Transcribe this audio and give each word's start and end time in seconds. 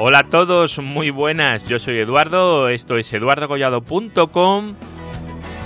Hola 0.00 0.20
a 0.20 0.28
todos, 0.28 0.78
muy 0.78 1.10
buenas. 1.10 1.64
Yo 1.64 1.80
soy 1.80 1.98
Eduardo, 1.98 2.68
esto 2.68 2.98
es 2.98 3.12
eduardogollado.com 3.12 4.76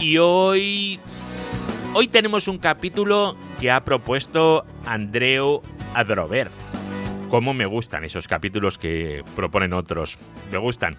y 0.01 0.17
hoy 0.17 0.99
hoy 1.93 2.09
tenemos 2.09 2.49
un 2.49 2.57
capítulo 2.57 3.37
que 3.61 3.71
ha 3.71 3.85
propuesto 3.85 4.65
Andreu 4.87 5.61
Adrover. 5.93 6.51
Cómo 7.29 7.53
me 7.53 7.67
gustan 7.67 8.05
esos 8.05 8.27
capítulos 8.27 8.79
que 8.79 9.23
proponen 9.37 9.75
otros. 9.75 10.17
Me 10.51 10.57
gustan. 10.57 10.97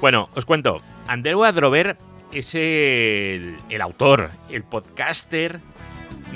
Bueno, 0.00 0.30
os 0.34 0.46
cuento. 0.46 0.80
Andreu 1.06 1.44
Adrover 1.44 1.98
es 2.32 2.54
el, 2.54 3.58
el 3.68 3.82
autor, 3.82 4.30
el 4.48 4.62
podcaster 4.62 5.60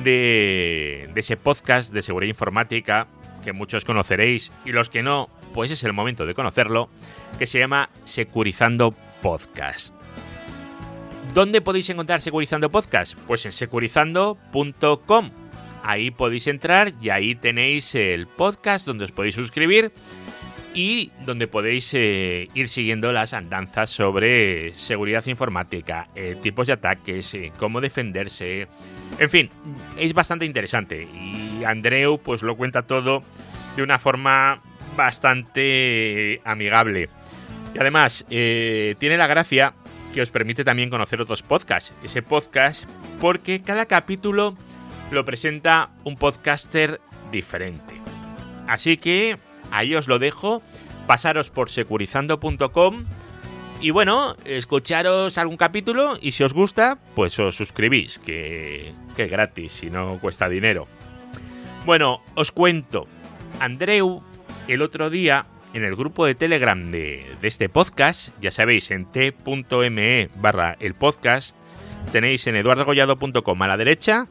de, 0.05 1.09
de 1.15 1.21
ese 1.21 1.39
podcast 1.39 1.91
de 1.91 2.03
seguridad 2.03 2.29
informática 2.29 3.07
que 3.45 3.53
muchos 3.53 3.85
conoceréis 3.85 4.53
y 4.65 4.73
los 4.73 4.91
que 4.91 5.03
no, 5.03 5.29
pues 5.55 5.71
es 5.71 5.85
el 5.85 5.93
momento 5.93 6.27
de 6.27 6.35
conocerlo, 6.35 6.89
que 7.39 7.47
se 7.47 7.59
llama 7.59 7.91
Securizando 8.05 8.95
Podcast. 9.23 9.95
¿Dónde 11.35 11.61
podéis 11.61 11.91
encontrar 11.91 12.21
Securizando 12.21 12.71
Podcast? 12.71 13.15
Pues 13.27 13.45
en 13.47 13.53
securizando.com. 13.53 15.31
Ahí 15.83 16.11
podéis 16.11 16.47
entrar 16.47 16.93
y 17.01 17.11
ahí 17.11 17.35
tenéis 17.35 17.95
el 17.95 18.27
podcast 18.27 18.87
donde 18.87 19.05
os 19.05 19.13
podéis 19.13 19.35
suscribir 19.35 19.93
y 20.75 21.11
donde 21.25 21.49
podéis 21.49 21.93
eh, 21.95 22.49
ir 22.55 22.69
siguiendo 22.69 23.13
las 23.13 23.33
andanzas 23.33 23.91
sobre 23.91 24.77
seguridad 24.77 25.25
informática, 25.27 26.09
eh, 26.15 26.37
tipos 26.43 26.67
de 26.67 26.75
ataques, 26.75 27.35
eh, 27.35 27.53
cómo 27.59 27.81
defenderse. 27.81 28.69
En 29.19 29.31
fin, 29.31 29.51
es 29.97 30.15
bastante 30.15 30.45
interesante 30.45 31.03
y 31.03 31.65
Andreu 31.65 32.19
pues 32.19 32.43
lo 32.43 32.57
cuenta 32.57 32.83
todo 32.83 33.23
de 33.77 33.83
una 33.83 33.99
forma 33.99 34.63
bastante 34.97 36.41
amigable. 36.45 37.09
Y 37.75 37.79
además, 37.79 38.25
tiene 38.29 39.17
la 39.19 39.27
gracia 39.27 39.75
que 40.15 40.23
os 40.23 40.31
permite 40.31 40.65
también 40.65 40.91
conocer 40.91 41.21
otros 41.21 41.43
podcasts. 41.43 41.93
Ese 42.03 42.23
podcast, 42.23 42.85
porque 43.21 43.61
cada 43.63 43.87
capítulo 43.87 44.57
lo 45.11 45.25
presenta 45.25 45.91
un 46.05 46.17
podcaster 46.17 47.01
diferente. 47.31 47.95
Así 48.67 48.97
que 48.97 49.39
ahí 49.71 49.95
os 49.95 50.09
lo 50.09 50.19
dejo. 50.19 50.63
Pasaros 51.07 51.51
por 51.51 51.71
securizando.com 51.71 53.05
y 53.81 53.91
bueno, 53.91 54.37
escucharos 54.45 55.39
algún 55.39 55.57
capítulo 55.57 56.15
y 56.21 56.33
si 56.33 56.43
os 56.43 56.53
gusta, 56.53 56.99
pues 57.15 57.39
os 57.39 57.55
suscribís, 57.57 58.19
que, 58.19 58.93
es 59.17 59.31
gratis 59.31 59.85
y 59.85 59.91
no 59.91 60.19
cuesta 60.21 60.49
dinero. 60.49 60.89
Bueno, 61.87 62.23
os 62.35 62.51
cuento. 62.51 63.07
Andreu, 63.61 64.21
el 64.67 64.83
otro 64.83 65.11
día, 65.11 65.47
en 65.75 65.85
el 65.85 65.95
grupo 65.95 66.27
de 66.27 66.35
Telegram 66.35 66.91
de, 66.91 67.25
de 67.41 67.49
este 67.49 67.69
podcast, 67.69 68.31
ya 68.41 68.51
sabéis, 68.51 68.91
en 68.91 69.07
t.me 69.07 70.29
barra 70.37 70.77
el 70.81 70.95
podcast, 70.95 71.57
tenéis 72.11 72.49
en 72.49 72.57
eduardogollado.com 72.57 73.63
a 73.63 73.69
la 73.69 73.77
derecha 73.77 74.27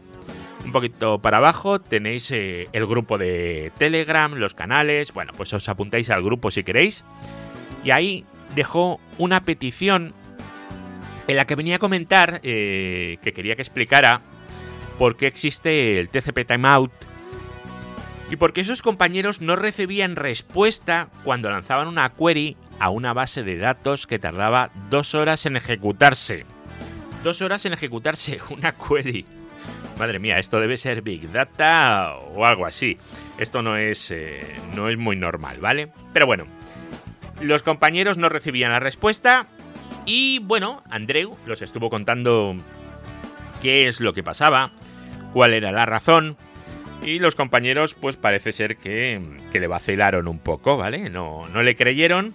un 0.68 0.74
poquito 0.74 1.20
para 1.20 1.38
abajo 1.38 1.80
tenéis 1.80 2.30
eh, 2.32 2.68
el 2.74 2.86
grupo 2.86 3.18
de 3.18 3.72
Telegram, 3.78 4.34
los 4.36 4.54
canales, 4.54 5.14
bueno, 5.14 5.32
pues 5.36 5.54
os 5.54 5.68
apuntáis 5.70 6.10
al 6.10 6.22
grupo 6.22 6.52
si 6.52 6.64
queréis. 6.64 7.06
Y 7.86 7.92
ahí 7.92 8.26
dejó 8.54 9.00
una 9.18 9.44
petición 9.44 10.14
en 11.28 11.38
la 11.38 11.48
que 11.48 11.56
venía 11.56 11.78
a 11.78 11.80
comentar 11.80 12.42
eh, 12.44 13.18
que 13.22 13.34
quería 13.34 13.56
que 13.56 13.62
explicara 13.62 14.22
por 15.00 15.16
qué 15.16 15.28
existe 15.28 16.00
el 16.00 16.10
TCP 16.10 16.46
Timeout 16.46 16.92
y 18.30 18.36
por 18.36 18.52
qué 18.52 18.62
esos 18.62 18.82
compañeros 18.82 19.40
no 19.40 19.56
recibían 19.56 20.18
respuesta 20.18 21.10
cuando 21.24 21.50
lanzaban 21.50 21.88
una 21.88 22.14
query 22.14 22.58
a 22.78 22.90
una 22.90 23.14
base 23.14 23.44
de 23.44 23.58
datos 23.58 24.06
que 24.06 24.20
tardaba 24.20 24.72
dos 24.90 25.16
horas 25.16 25.46
en 25.46 25.56
ejecutarse. 25.56 26.46
Dos 27.24 27.42
horas 27.42 27.66
en 27.66 27.72
ejecutarse 27.72 28.40
una 28.50 28.74
query. 28.74 29.37
Madre 29.98 30.20
mía, 30.20 30.38
esto 30.38 30.60
debe 30.60 30.78
ser 30.78 31.02
Big 31.02 31.32
Data 31.32 32.16
o 32.36 32.46
algo 32.46 32.68
así. 32.68 32.98
Esto 33.40 33.64
no 33.64 33.78
es, 33.78 34.12
eh, 34.12 34.42
no 34.76 34.90
es 34.90 34.98
muy 34.98 35.16
normal, 35.16 35.60
¿vale? 35.60 35.90
Pero 36.14 36.28
bueno, 36.28 36.46
los 37.42 37.64
compañeros 37.64 38.18
no 38.18 38.30
recibían 38.30 38.72
la 38.72 38.80
respuesta 38.80 39.48
y 40.06 40.40
bueno, 40.40 40.84
Andreu 40.90 41.36
los 41.48 41.62
estuvo 41.62 41.90
contando 41.90 42.56
qué 43.62 43.88
es 43.88 44.00
lo 44.00 44.14
que 44.14 44.24
pasaba, 44.24 44.72
cuál 45.34 45.54
era 45.54 45.72
la 45.72 45.86
razón. 45.86 46.38
Y 47.04 47.20
los 47.20 47.36
compañeros, 47.36 47.94
pues 47.94 48.18
parece 48.18 48.52
ser 48.52 48.78
que, 48.78 49.22
que 49.52 49.60
le 49.60 49.68
vacilaron 49.68 50.28
un 50.28 50.40
poco, 50.40 50.78
¿vale? 50.78 51.10
No, 51.10 51.48
no 51.50 51.64
le 51.64 51.76
creyeron. 51.76 52.34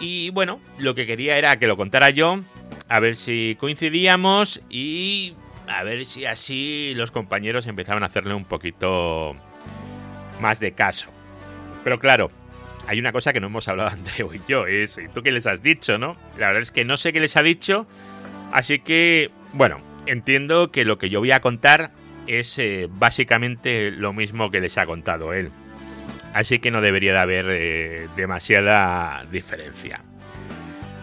Y 0.00 0.30
bueno, 0.30 0.60
lo 0.78 0.94
que 0.94 1.06
quería 1.06 1.38
era 1.38 1.58
que 1.58 1.66
lo 1.66 1.76
contara 1.76 2.10
yo, 2.10 2.40
a 2.88 3.00
ver 3.00 3.16
si 3.16 3.56
coincidíamos 3.58 4.60
y 4.68 5.34
a 5.72 5.84
ver 5.84 6.04
si 6.04 6.26
así 6.26 6.92
los 6.94 7.10
compañeros 7.10 7.66
empezaban 7.66 8.02
a 8.02 8.06
hacerle 8.06 8.34
un 8.34 8.44
poquito 8.44 9.34
más 10.40 10.60
de 10.60 10.72
caso. 10.72 11.08
Pero 11.84 11.98
claro, 11.98 12.30
hay 12.86 12.98
una 12.98 13.12
cosa 13.12 13.32
que 13.32 13.40
no 13.40 13.46
hemos 13.46 13.68
hablado 13.68 13.90
Andreu 13.92 14.34
y 14.34 14.40
yo, 14.46 14.66
es 14.66 14.98
¿tú 15.14 15.22
qué 15.22 15.32
les 15.32 15.46
has 15.46 15.62
dicho, 15.62 15.98
no? 15.98 16.16
La 16.38 16.48
verdad 16.48 16.62
es 16.62 16.70
que 16.70 16.84
no 16.84 16.96
sé 16.96 17.12
qué 17.12 17.20
les 17.20 17.36
ha 17.36 17.42
dicho, 17.42 17.86
así 18.52 18.80
que, 18.80 19.30
bueno, 19.52 19.80
entiendo 20.06 20.70
que 20.70 20.84
lo 20.84 20.98
que 20.98 21.08
yo 21.08 21.20
voy 21.20 21.32
a 21.32 21.40
contar 21.40 21.92
es 22.26 22.58
eh, 22.58 22.88
básicamente 22.90 23.90
lo 23.90 24.12
mismo 24.12 24.50
que 24.50 24.60
les 24.60 24.78
ha 24.78 24.86
contado 24.86 25.32
él. 25.32 25.50
Así 26.34 26.58
que 26.60 26.70
no 26.70 26.80
debería 26.80 27.12
de 27.12 27.18
haber 27.18 27.46
eh, 27.48 28.08
demasiada 28.16 29.24
diferencia. 29.30 30.02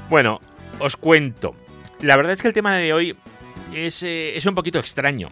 Bueno, 0.10 0.42
os 0.80 0.98
cuento. 0.98 1.56
La 2.02 2.18
verdad 2.18 2.34
es 2.34 2.42
que 2.42 2.48
el 2.48 2.54
tema 2.54 2.76
de 2.76 2.94
hoy 2.94 3.16
es, 3.74 4.04
eh, 4.04 4.36
es 4.36 4.46
un 4.46 4.56
poquito 4.56 4.80
extraño, 4.80 5.30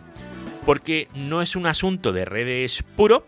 porque 0.65 1.07
no 1.13 1.41
es 1.41 1.55
un 1.55 1.65
asunto 1.65 2.11
de 2.11 2.25
redes 2.25 2.83
puro 2.95 3.25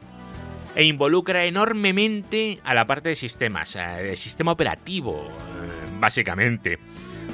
e 0.75 0.83
involucra 0.83 1.45
enormemente 1.45 2.59
a 2.63 2.73
la 2.73 2.85
parte 2.85 3.09
de 3.09 3.15
sistemas, 3.15 3.75
el 3.75 4.15
sistema 4.17 4.51
operativo, 4.51 5.27
eh, 5.27 5.89
básicamente, 5.99 6.79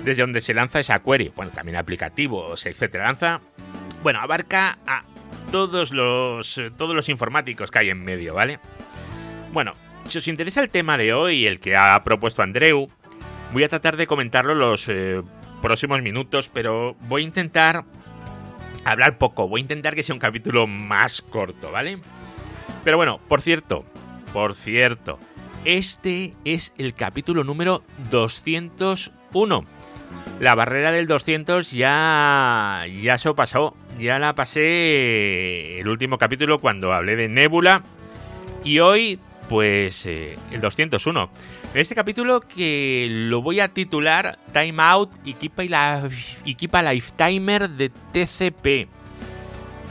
desde 0.04 0.22
donde 0.22 0.42
se 0.42 0.54
lanza 0.54 0.80
esa 0.80 1.00
query, 1.00 1.32
bueno, 1.36 1.52
también 1.52 1.78
aplicativos, 1.78 2.66
etcétera, 2.66 3.06
lanza, 3.06 3.42
bueno, 4.04 4.20
abarca 4.20 4.78
a 4.88 5.04
todos 5.52 5.92
los, 5.92 6.62
todos 6.78 6.96
los 6.96 7.10
informáticos 7.10 7.72
que 7.72 7.80
hay 7.80 7.90
en 7.90 8.04
medio, 8.04 8.34
¿vale? 8.34 8.60
Bueno, 9.52 9.74
si 10.08 10.18
os 10.20 10.28
interesa 10.28 10.62
el 10.62 10.70
tema 10.70 10.98
de 10.98 11.14
hoy, 11.14 11.46
el 11.46 11.60
que 11.60 11.76
ha 11.76 12.04
propuesto 12.04 12.42
Andreu, 12.42 12.90
voy 13.54 13.64
a 13.64 13.70
tratar 13.70 13.98
de 13.98 14.08
comentarlo 14.08 14.54
los 14.54 14.88
eh, 14.88 15.22
próximos 15.66 16.04
minutos, 16.04 16.52
pero 16.54 16.96
voy 17.08 17.24
a 17.24 17.26
intentar 17.26 17.86
hablar 18.84 19.18
poco, 19.18 19.48
voy 19.48 19.62
a 19.62 19.64
intentar 19.64 19.96
que 19.96 20.04
sea 20.04 20.14
un 20.14 20.20
capítulo 20.20 20.68
más 20.68 21.24
corto, 21.24 21.72
¿vale? 21.72 21.98
Pero 22.84 22.98
bueno, 22.98 23.20
por 23.28 23.42
cierto, 23.42 23.84
por 24.32 24.54
cierto, 24.54 25.18
este 25.64 26.36
es 26.46 26.72
el 26.78 26.94
capítulo 26.94 27.44
número 27.44 27.84
201. 28.12 29.66
La 30.40 30.54
barrera 30.54 30.92
del 30.92 31.08
200 31.08 31.72
ya 31.72 32.86
ya 33.02 33.18
se 33.18 33.34
pasó, 33.34 33.76
ya 34.00 34.20
la 34.20 34.36
pasé 34.36 35.80
el 35.80 35.88
último 35.88 36.20
capítulo 36.20 36.62
cuando 36.62 36.94
hablé 36.94 37.16
de 37.16 37.28
Nebula 37.28 37.82
y 38.64 38.80
hoy 38.80 39.20
pues 39.50 40.06
eh, 40.06 40.38
el 40.52 40.62
201. 40.62 41.30
En 41.74 41.80
este 41.80 41.96
capítulo 41.96 42.42
que 42.42 43.08
lo 43.10 43.42
voy 43.42 43.60
a 43.60 43.70
titular 43.70 44.40
Time 44.54 44.76
Out 44.78 45.12
y 45.24 45.34
Keep, 45.34 46.74
Lifetimer 46.84 47.70
de 47.70 47.90
TCP. 47.90 48.90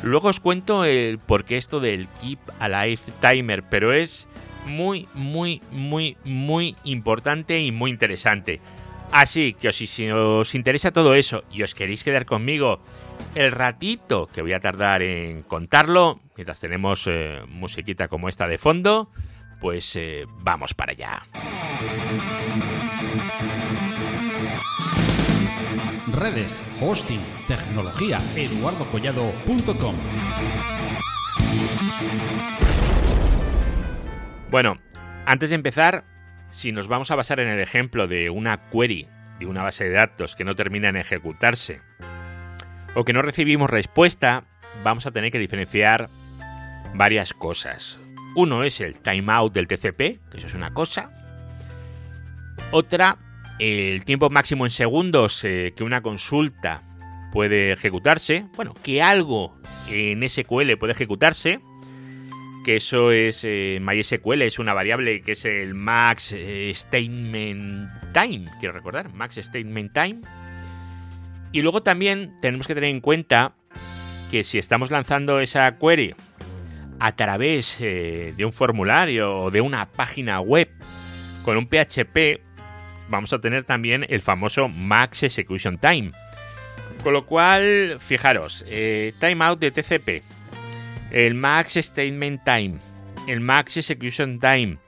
Luego 0.03 0.29
os 0.29 0.41
cuento 0.41 0.85
el 0.85 1.19
por 1.19 1.45
qué 1.45 1.57
esto 1.57 1.81
del 1.81 2.09
Keep 2.21 2.39
Alive 2.59 3.01
Timer, 3.21 3.63
pero 3.63 3.93
es 3.93 4.29
muy, 4.67 5.09
muy, 5.15 5.63
muy, 5.71 6.17
muy 6.25 6.77
importante 6.85 7.61
y 7.61 7.73
muy 7.73 7.91
interesante. 7.91 8.61
Así 9.13 9.55
que 9.55 9.73
si 9.73 10.11
os 10.11 10.55
interesa 10.55 10.93
todo 10.93 11.15
eso 11.15 11.45
y 11.53 11.63
os 11.63 11.75
queréis 11.75 12.03
quedar 12.03 12.27
conmigo 12.27 12.81
el 13.35 13.53
ratito 13.53 14.29
que 14.33 14.43
voy 14.43 14.53
a 14.53 14.61
tardar 14.61 15.03
en 15.03 15.43
contarlo, 15.43 16.19
mientras 16.37 16.59
tenemos 16.59 17.07
eh, 17.07 17.41
musiquita 17.49 18.09
como 18.09 18.29
esta 18.29 18.49
de 18.49 18.59
fondo, 18.59 19.11
pues 19.61 19.97
eh, 19.97 20.27
vamos 20.29 20.75
para 20.75 20.93
allá. 20.93 21.23
Redes, 26.13 26.63
hosting, 26.81 27.21
tecnología, 27.49 28.21
eduardocollado.com. 28.37 29.97
Bueno, 34.51 34.79
antes 35.27 35.51
de 35.51 35.57
empezar, 35.57 36.05
si 36.51 36.71
nos 36.71 36.87
vamos 36.87 37.11
a 37.11 37.17
basar 37.17 37.41
en 37.41 37.49
el 37.49 37.61
ejemplo 37.61 38.07
de 38.07 38.31
una 38.31 38.71
query 38.71 39.09
de 39.41 39.47
una 39.47 39.63
base 39.63 39.85
de 39.85 39.91
datos 39.91 40.37
que 40.37 40.45
no 40.45 40.55
termina 40.55 40.89
en 40.89 40.97
ejecutarse 40.97 41.83
o 42.95 43.05
que 43.05 43.13
no 43.13 43.23
recibimos 43.23 43.69
respuesta, 43.69 44.45
vamos 44.85 45.07
a 45.07 45.11
tener 45.11 45.33
que 45.33 45.41
diferenciar 45.41 46.09
varias 46.95 47.35
cosas. 47.35 48.01
Uno 48.37 48.65
es 48.65 48.81
el 48.81 49.01
timeout 49.01 49.53
del 49.53 49.69
TCP, 49.69 49.97
que 50.31 50.39
eso 50.39 50.47
es 50.47 50.55
una 50.55 50.75
cosa, 50.75 51.11
Otra, 52.73 53.19
el 53.59 54.05
tiempo 54.05 54.31
máximo 54.31 54.67
en 54.67 54.73
segundos 54.73 55.45
eh, 55.45 55.73
que 55.77 55.85
una 55.85 56.03
consulta 56.03 56.83
puede 57.33 57.73
ejecutarse. 57.73 58.47
Bueno, 58.57 58.75
que 58.83 59.03
algo 59.03 59.57
en 59.89 60.29
SQL 60.29 60.77
puede 60.79 60.93
ejecutarse. 60.93 61.61
Que 62.65 62.77
eso 62.77 63.13
es 63.13 63.43
eh, 63.45 63.79
MySQL, 63.83 64.43
es 64.43 64.59
una 64.59 64.73
variable 64.73 65.21
que 65.21 65.33
es 65.33 65.45
el 65.45 65.75
max 65.75 66.33
eh, 66.33 66.73
statement 66.75 67.91
time, 68.15 68.51
quiero 68.59 68.73
recordar, 68.73 69.13
max 69.13 69.37
statement 69.37 69.93
time. 69.93 70.21
Y 71.53 71.61
luego 71.61 71.83
también 71.83 72.35
tenemos 72.41 72.67
que 72.67 72.75
tener 72.75 72.91
en 72.91 73.01
cuenta 73.01 73.55
que 74.31 74.45
si 74.45 74.59
estamos 74.59 74.91
lanzando 74.91 75.41
esa 75.41 75.79
query 75.79 76.15
a 77.05 77.15
través 77.17 77.77
de 77.81 78.45
un 78.47 78.53
formulario 78.55 79.43
o 79.43 79.51
de 79.51 79.61
una 79.61 79.91
página 79.91 80.41
web 80.41 80.71
con 81.43 81.59
un 81.59 81.67
PHP, 81.67 82.41
vamos 83.11 83.31
a 83.35 83.41
tener 83.43 83.65
también 83.65 84.07
el 84.09 84.23
famoso 84.23 84.71
Max 84.71 85.23
Execution 85.23 85.77
Time. 85.77 86.13
Con 87.03 87.13
lo 87.13 87.27
cual, 87.27 87.99
fijaros, 88.01 88.65
eh, 88.67 89.13
timeout 89.21 89.61
de 89.61 89.71
TCP, 89.71 90.23
el 91.11 91.35
Max 91.35 91.75
Statement 91.75 92.43
Time, 92.43 92.79
el 93.29 93.41
Max 93.41 93.77
Execution 93.77 94.39
Time, 94.39 94.79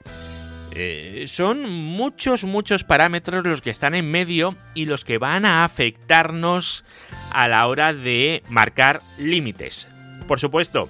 eh, 0.71 1.25
son 1.27 1.69
muchos, 1.69 2.45
muchos 2.45 2.83
parámetros 2.83 3.45
los 3.45 3.61
que 3.61 3.69
están 3.69 3.93
en 3.93 4.09
medio 4.09 4.55
y 4.73 4.87
los 4.87 5.05
que 5.05 5.19
van 5.19 5.45
a 5.45 5.63
afectarnos 5.63 6.83
a 7.31 7.47
la 7.47 7.67
hora 7.67 7.93
de 7.93 8.41
marcar 8.49 9.03
límites. 9.19 9.87
Por 10.27 10.39
supuesto, 10.39 10.89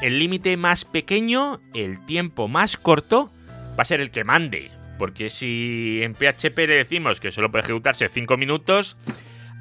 el 0.00 0.18
límite 0.18 0.56
más 0.56 0.84
pequeño, 0.84 1.60
el 1.74 2.04
tiempo 2.06 2.48
más 2.48 2.76
corto, 2.76 3.30
va 3.78 3.82
a 3.82 3.84
ser 3.84 4.00
el 4.00 4.10
que 4.10 4.24
mande. 4.24 4.70
Porque 4.98 5.30
si 5.30 6.00
en 6.02 6.14
PHP 6.14 6.56
le 6.58 6.74
decimos 6.74 7.20
que 7.20 7.32
solo 7.32 7.50
puede 7.50 7.64
ejecutarse 7.64 8.08
5 8.08 8.36
minutos, 8.36 8.96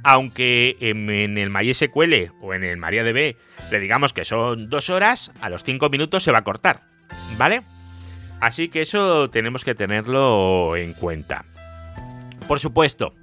aunque 0.03 0.77
en, 0.79 1.09
el 1.09 1.49
MySQL 1.49 2.31
o 2.41 2.53
en 2.53 2.63
el 2.63 2.77
MariaDB 2.77 3.35
le 3.71 3.79
digamos 3.79 4.13
que 4.13 4.25
son 4.25 4.69
2 4.69 4.89
horas, 4.89 5.31
a 5.41 5.49
los 5.49 5.63
5 5.63 5.89
minutos 5.89 6.23
se 6.23 6.31
va 6.31 6.39
a 6.39 6.43
cortar. 6.43 6.83
¿Vale? 7.37 7.63
Así 8.39 8.69
que 8.69 8.81
eso 8.81 9.29
tenemos 9.29 9.65
que 9.65 9.75
tenerlo 9.75 10.75
en 10.75 10.93
cuenta. 10.93 11.45
Por 12.47 12.59
supuesto, 12.59 13.15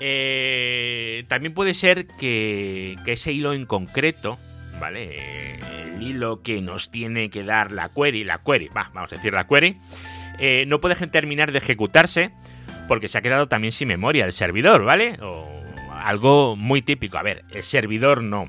eh, 0.00 1.24
también 1.28 1.54
puede 1.54 1.74
ser 1.74 2.06
que, 2.06 2.96
que, 3.04 3.12
ese 3.12 3.32
hilo 3.32 3.52
en 3.52 3.66
concreto, 3.66 4.38
¿vale? 4.80 5.56
El 5.82 6.02
hilo 6.02 6.42
que 6.42 6.60
nos 6.60 6.90
tiene 6.90 7.30
que 7.30 7.44
dar 7.44 7.72
la 7.72 7.90
query, 7.90 8.24
la 8.24 8.42
query, 8.42 8.68
va, 8.68 8.90
vamos 8.94 9.12
a 9.12 9.16
decir 9.16 9.32
la 9.32 9.46
query, 9.46 9.78
eh, 10.38 10.64
no 10.66 10.80
puede 10.80 10.94
terminar 11.06 11.52
de 11.52 11.58
ejecutarse 11.58 12.32
porque 12.88 13.08
se 13.08 13.18
ha 13.18 13.22
quedado 13.22 13.48
también 13.48 13.72
sin 13.72 13.88
memoria 13.88 14.24
el 14.24 14.32
servidor, 14.32 14.84
¿vale? 14.84 15.16
O 15.22 15.48
algo 16.02 16.56
muy 16.56 16.82
típico. 16.82 17.18
A 17.18 17.22
ver, 17.22 17.44
el 17.50 17.62
servidor 17.62 18.22
no. 18.22 18.48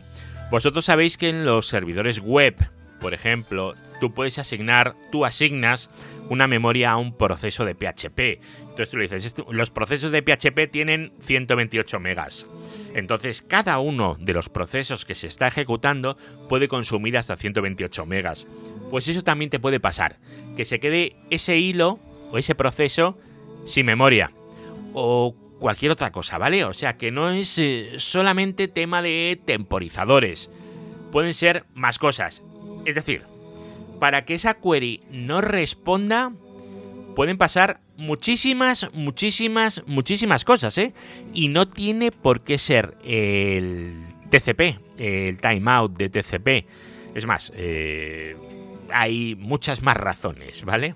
Vosotros 0.51 0.85
sabéis 0.85 1.17
que 1.17 1.29
en 1.29 1.45
los 1.45 1.67
servidores 1.67 2.19
web, 2.19 2.55
por 2.99 3.13
ejemplo, 3.13 3.75
tú 3.99 4.13
puedes 4.13 4.37
asignar, 4.37 4.95
tú 5.11 5.25
asignas 5.25 5.89
una 6.29 6.47
memoria 6.47 6.91
a 6.91 6.97
un 6.97 7.15
proceso 7.17 7.65
de 7.65 7.75
PHP. 7.75 8.41
Entonces 8.75 8.91
tú 8.91 8.99
dices, 8.99 9.35
los 9.51 9.71
procesos 9.71 10.11
de 10.11 10.21
PHP 10.21 10.69
tienen 10.69 11.13
128 11.21 11.97
megas. 12.01 12.45
Entonces 12.93 13.41
cada 13.41 13.79
uno 13.79 14.17
de 14.19 14.33
los 14.33 14.49
procesos 14.49 15.05
que 15.05 15.15
se 15.15 15.27
está 15.27 15.47
ejecutando 15.47 16.17
puede 16.49 16.67
consumir 16.67 17.17
hasta 17.17 17.37
128 17.37 18.05
megas. 18.05 18.47
Pues 18.91 19.07
eso 19.07 19.23
también 19.23 19.49
te 19.49 19.61
puede 19.61 19.79
pasar, 19.79 20.17
que 20.57 20.65
se 20.65 20.81
quede 20.81 21.15
ese 21.29 21.57
hilo 21.57 22.01
o 22.31 22.37
ese 22.37 22.53
proceso 22.53 23.17
sin 23.63 23.85
memoria 23.85 24.33
o 24.93 25.33
cualquier 25.59 25.93
otra 25.93 26.11
cosa, 26.11 26.37
¿vale? 26.37 26.65
O 26.65 26.73
sea 26.73 26.97
que 26.97 27.11
no 27.11 27.29
es 27.29 27.57
eh, 27.57 27.93
solamente 27.95 28.67
tema 28.67 29.01
de 29.01 29.39
temporizadores, 29.45 30.49
pueden 31.13 31.33
ser 31.33 31.63
más 31.75 31.97
cosas. 31.97 32.43
Es 32.83 32.95
decir, 32.95 33.23
para 34.01 34.25
que 34.25 34.33
esa 34.33 34.55
query 34.55 34.99
no 35.11 35.39
responda, 35.39 36.33
pueden 37.15 37.37
pasar 37.37 37.79
muchísimas, 37.97 38.89
muchísimas, 38.93 39.83
muchísimas 39.87 40.45
cosas, 40.45 40.77
¿eh? 40.77 40.93
Y 41.33 41.49
no 41.49 41.67
tiene 41.67 42.11
por 42.11 42.43
qué 42.43 42.57
ser 42.57 42.97
el 43.03 44.03
TCP, 44.29 44.79
el 44.97 45.37
timeout 45.39 45.97
de 45.97 46.09
TCP. 46.09 46.67
Es 47.15 47.25
más, 47.25 47.51
eh, 47.55 48.35
hay 48.91 49.35
muchas 49.35 49.81
más 49.81 49.97
razones, 49.97 50.63
¿vale? 50.65 50.95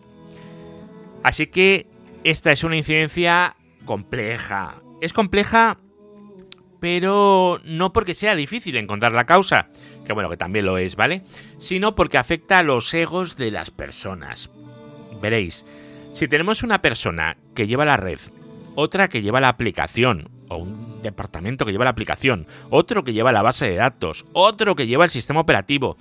Así 1.24 1.48
que 1.48 1.88
esta 2.24 2.52
es 2.52 2.64
una 2.64 2.78
incidencia 2.78 3.56
compleja. 3.86 4.82
Es 5.02 5.14
compleja, 5.14 5.80
pero 6.80 7.60
no 7.64 7.94
porque 7.94 8.14
sea 8.14 8.36
difícil 8.36 8.78
encontrar 8.78 9.14
la 9.14 9.26
causa, 9.26 9.70
que 10.06 10.14
bueno, 10.14 10.30
que 10.30 10.38
también 10.38 10.66
lo 10.66 10.78
es, 10.78 10.96
¿vale? 10.96 11.24
Sino 11.58 11.96
porque 11.96 12.18
afecta 12.18 12.60
a 12.60 12.64
los 12.64 12.94
egos 12.94 13.36
de 13.38 13.52
las 13.52 13.72
personas. 13.72 14.50
Veréis, 15.22 15.66
si 16.12 16.28
tenemos 16.28 16.64
una 16.64 16.82
persona 16.82 17.38
que 17.56 17.68
lleva 17.68 17.86
la 17.86 17.98
red, 17.98 18.20
otra 18.76 19.08
que 19.08 19.22
lleva 19.22 19.42
la 19.42 19.50
aplicación, 19.50 20.30
o 20.48 20.58
un 20.58 21.02
departamento 21.02 21.66
que 21.66 21.72
lleva 21.72 21.86
la 21.86 21.92
aplicación, 21.92 22.48
otro 22.70 23.04
que 23.04 23.14
lleva 23.14 23.32
la 23.32 23.42
base 23.42 23.70
de 23.70 23.76
datos, 23.76 24.26
otro 24.34 24.76
que 24.76 24.88
lleva 24.88 25.06
el 25.06 25.10
sistema 25.10 25.40
operativo, 25.40 25.98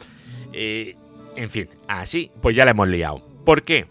eh, 0.52 0.96
en 1.37 1.50
fin, 1.50 1.69
así, 1.87 2.31
pues 2.40 2.56
ya 2.56 2.64
la 2.64 2.72
hemos 2.72 2.88
liado. 2.88 3.22
¿Por 3.44 3.62
qué? 3.62 3.87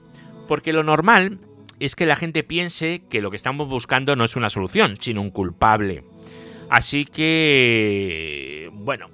Porque 0.48 0.74
lo 0.74 0.84
normal 0.84 1.40
es 1.80 1.96
que 1.96 2.06
la 2.06 2.16
gente 2.16 2.44
piense 2.44 3.04
que 3.10 3.22
lo 3.22 3.30
que 3.30 3.38
estamos 3.38 3.68
buscando 3.68 4.16
no 4.16 4.26
es 4.26 4.36
una 4.36 4.50
solución, 4.50 4.98
sino 5.00 5.22
un 5.22 5.30
culpable. 5.30 6.04
Así 6.70 7.06
que, 7.06 8.70
bueno, 8.74 9.10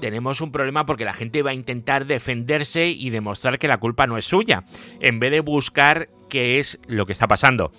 tenemos 0.00 0.40
un 0.40 0.50
problema 0.50 0.86
porque 0.86 1.04
la 1.04 1.12
gente 1.12 1.42
va 1.42 1.50
a 1.50 1.54
intentar 1.54 2.06
defenderse 2.06 2.88
y 2.88 3.10
demostrar 3.10 3.58
que 3.58 3.68
la 3.68 3.78
culpa 3.78 4.06
no 4.06 4.18
es 4.18 4.24
suya, 4.24 4.64
en 5.00 5.20
vez 5.20 5.30
de 5.30 5.40
buscar 5.40 6.08
qué 6.28 6.58
es 6.58 6.78
lo 6.86 7.06
que 7.06 7.12
está 7.12 7.26
pasando. 7.26 7.72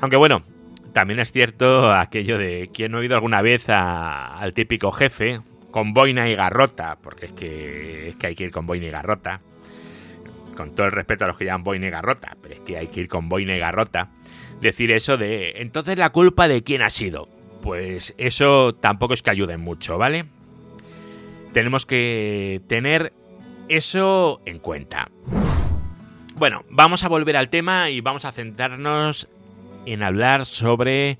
Aunque 0.00 0.16
bueno, 0.16 0.42
también 0.92 1.20
es 1.20 1.32
cierto 1.32 1.92
aquello 1.92 2.38
de 2.38 2.70
quien 2.72 2.92
no 2.92 2.98
ha 2.98 3.00
oído 3.00 3.14
alguna 3.14 3.42
vez 3.42 3.68
al 3.68 4.52
típico 4.54 4.90
jefe, 4.90 5.40
con 5.70 5.94
boina 5.94 6.28
y 6.28 6.34
garrota, 6.34 6.98
porque 7.00 7.26
es 7.26 7.32
que, 7.32 8.08
es 8.08 8.16
que 8.16 8.28
hay 8.28 8.34
que 8.34 8.44
ir 8.44 8.50
con 8.50 8.66
boina 8.66 8.86
y 8.86 8.90
garrota. 8.90 9.40
Con 10.56 10.74
todo 10.74 10.86
el 10.86 10.92
respeto 10.92 11.24
a 11.24 11.28
los 11.28 11.36
que 11.36 11.44
llaman 11.44 11.64
boina 11.64 11.86
y 11.86 11.90
garrota, 11.90 12.36
pero 12.42 12.54
es 12.54 12.60
que 12.60 12.76
hay 12.76 12.88
que 12.88 13.00
ir 13.00 13.08
con 13.08 13.28
boina 13.28 13.54
y 13.54 13.58
garrota. 13.58 14.10
Decir 14.60 14.90
eso 14.90 15.16
de, 15.16 15.54
entonces 15.56 15.96
la 15.96 16.10
culpa 16.10 16.48
de 16.48 16.62
quién 16.62 16.82
ha 16.82 16.90
sido. 16.90 17.28
Pues 17.62 18.14
eso 18.18 18.74
tampoco 18.74 19.14
es 19.14 19.22
que 19.22 19.30
ayude 19.30 19.56
mucho, 19.56 19.96
¿vale? 19.96 20.24
Tenemos 21.52 21.86
que 21.86 22.60
tener 22.66 23.12
eso 23.68 24.40
en 24.44 24.58
cuenta. 24.58 25.10
Bueno, 26.40 26.64
vamos 26.70 27.04
a 27.04 27.08
volver 27.10 27.36
al 27.36 27.50
tema 27.50 27.90
y 27.90 28.00
vamos 28.00 28.24
a 28.24 28.32
centrarnos 28.32 29.28
en 29.84 30.02
hablar 30.02 30.46
sobre 30.46 31.18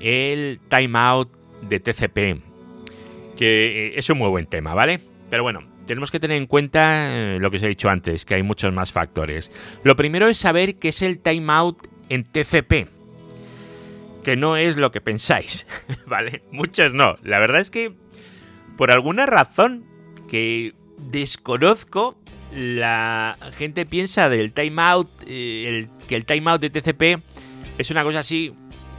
el 0.00 0.58
timeout 0.68 1.30
de 1.62 1.78
TCP 1.78 2.42
que 3.36 3.86
eh, 3.86 3.92
es 3.94 4.10
un 4.10 4.18
muy 4.18 4.28
buen 4.28 4.46
tema, 4.46 4.74
¿vale? 4.74 4.98
Pero 5.30 5.44
bueno, 5.44 5.60
tenemos 5.86 6.10
que 6.10 6.18
tener 6.18 6.38
en 6.38 6.46
cuenta 6.46 7.06
eh, 7.14 7.38
lo 7.38 7.52
que 7.52 7.58
os 7.58 7.62
he 7.62 7.68
dicho 7.68 7.88
antes, 7.88 8.24
que 8.24 8.34
hay 8.34 8.42
muchos 8.42 8.72
más 8.74 8.90
factores. 8.92 9.52
Lo 9.84 9.94
primero 9.94 10.26
es 10.26 10.38
saber 10.38 10.80
qué 10.80 10.88
es 10.88 11.02
el 11.02 11.20
timeout 11.20 11.86
en 12.08 12.24
TCP, 12.24 12.88
que 14.24 14.34
no 14.34 14.56
es 14.56 14.76
lo 14.76 14.90
que 14.90 15.00
pensáis, 15.00 15.68
¿vale? 16.08 16.42
Muchos 16.50 16.92
no. 16.92 17.16
La 17.22 17.38
verdad 17.38 17.60
es 17.60 17.70
que, 17.70 17.94
por 18.76 18.90
alguna 18.90 19.24
razón 19.24 19.84
que 20.28 20.74
desconozco, 20.96 22.18
la 22.54 23.36
gente 23.56 23.86
piensa 23.86 24.28
del 24.28 24.52
timeout, 24.52 25.10
eh, 25.26 25.66
el, 25.68 25.88
que 26.06 26.16
el 26.16 26.24
timeout 26.24 26.60
de 26.60 26.70
TCP 26.70 27.22
es 27.78 27.90
una 27.90 28.04
cosa 28.04 28.20
así 28.20 28.54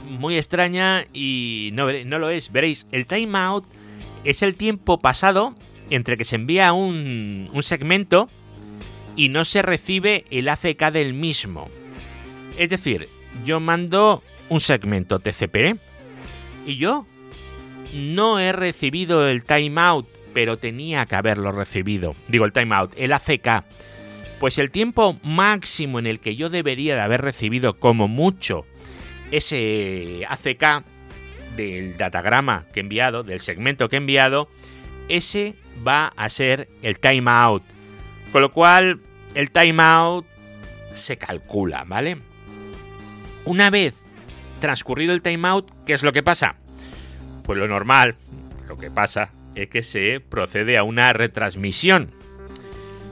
muy 0.08 0.36
extraña 0.36 1.06
y 1.12 1.70
no, 1.74 1.90
no 2.04 2.18
lo 2.18 2.30
es. 2.30 2.52
Veréis, 2.52 2.86
el 2.92 3.06
timeout 3.06 3.64
es 4.24 4.42
el 4.42 4.56
tiempo 4.56 4.98
pasado 4.98 5.54
entre 5.90 6.16
que 6.16 6.24
se 6.24 6.36
envía 6.36 6.72
un, 6.72 7.48
un 7.52 7.62
segmento 7.62 8.28
y 9.16 9.28
no 9.28 9.44
se 9.44 9.62
recibe 9.62 10.24
el 10.30 10.48
ACK 10.48 10.90
del 10.92 11.14
mismo. 11.14 11.68
Es 12.56 12.68
decir, 12.68 13.08
yo 13.44 13.60
mando 13.60 14.22
un 14.48 14.60
segmento 14.60 15.18
TCP 15.18 15.78
y 16.66 16.76
yo 16.76 17.06
no 17.92 18.38
he 18.38 18.52
recibido 18.52 19.28
el 19.28 19.44
timeout, 19.44 20.06
pero 20.32 20.58
tenía 20.58 21.06
que 21.06 21.16
haberlo 21.16 21.52
recibido. 21.52 22.14
Digo 22.28 22.44
el 22.44 22.52
timeout, 22.52 22.92
el 22.96 23.12
ACK. 23.12 23.64
Pues 24.38 24.58
el 24.58 24.70
tiempo 24.70 25.18
máximo 25.22 25.98
en 25.98 26.06
el 26.06 26.20
que 26.20 26.36
yo 26.36 26.48
debería 26.48 26.94
de 26.94 27.02
haber 27.02 27.20
recibido 27.20 27.78
como 27.78 28.08
mucho 28.08 28.66
ese 29.30 30.24
ACK 30.28 30.84
del 31.56 31.96
datagrama 31.98 32.64
que 32.72 32.80
he 32.80 32.82
enviado, 32.82 33.22
del 33.22 33.40
segmento 33.40 33.88
que 33.88 33.96
he 33.96 33.98
enviado, 33.98 34.48
ese 35.08 35.56
va 35.86 36.08
a 36.16 36.30
ser 36.30 36.68
el 36.82 36.98
timeout. 37.00 37.62
Con 38.32 38.42
lo 38.42 38.52
cual, 38.52 39.00
el 39.34 39.50
timeout 39.50 40.26
se 40.94 41.18
calcula, 41.18 41.84
¿vale? 41.84 42.18
Una 43.44 43.70
vez 43.70 43.94
transcurrido 44.60 45.12
el 45.12 45.22
timeout, 45.22 45.70
¿qué 45.84 45.92
es 45.92 46.02
lo 46.02 46.12
que 46.12 46.22
pasa? 46.22 46.56
Pues 47.44 47.58
lo 47.58 47.68
normal, 47.68 48.16
lo 48.68 48.76
que 48.76 48.90
pasa 48.90 49.32
es 49.54 49.68
que 49.68 49.82
se 49.82 50.20
procede 50.20 50.78
a 50.78 50.82
una 50.82 51.12
retransmisión. 51.12 52.10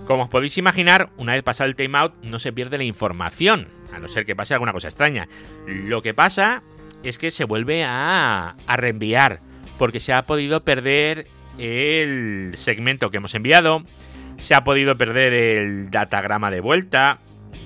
Como 0.07 0.25
os 0.25 0.29
podéis 0.29 0.57
imaginar, 0.59 1.11
una 1.17 1.35
vez 1.35 1.43
pasado 1.43 1.69
el 1.69 1.77
timeout 1.77 2.15
no 2.23 2.39
se 2.39 2.53
pierde 2.53 2.79
la 2.79 2.85
información, 2.85 3.69
a 3.93 3.99
no 3.99 4.09
ser 4.09 4.25
que 4.25 4.37
pase 4.37 4.55
alguna 4.55 4.73
cosa 4.73 4.89
extraña. 4.89 5.29
Lo 5.67 6.01
que 6.03 6.15
pasa 6.15 6.63
es 7.03 7.19
que 7.19 7.31
se 7.31 7.45
vuelve 7.45 7.85
a, 7.85 8.57
a 8.67 8.77
reenviar, 8.77 9.41
porque 9.79 10.01
se 10.01 10.13
ha 10.13 10.25
podido 10.25 10.65
perder 10.65 11.27
el 11.59 12.53
segmento 12.57 13.11
que 13.11 13.19
hemos 13.19 13.35
enviado, 13.35 13.85
se 14.39 14.55
ha 14.55 14.65
podido 14.65 14.97
perder 14.97 15.35
el 15.35 15.91
datagrama 15.91 16.51
de 16.51 16.61
vuelta, 16.61 17.19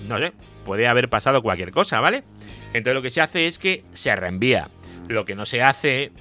no 0.08 0.18
sé, 0.18 0.32
puede 0.64 0.88
haber 0.88 1.08
pasado 1.08 1.42
cualquier 1.42 1.70
cosa, 1.70 2.00
¿vale? 2.00 2.24
Entonces 2.72 2.94
lo 2.94 3.02
que 3.02 3.10
se 3.10 3.20
hace 3.20 3.46
es 3.46 3.58
que 3.58 3.84
se 3.92 4.14
reenvía. 4.16 4.68
Lo 5.08 5.24
que 5.24 5.34
no 5.34 5.46
se 5.46 5.62
hace 5.62 6.12